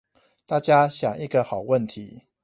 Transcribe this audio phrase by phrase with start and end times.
[0.47, 2.23] 大家想一個好問題